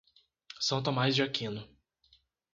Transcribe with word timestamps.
São 0.59 0.81
Tomás 0.81 1.13
de 1.15 1.21
Aquino 1.21 1.63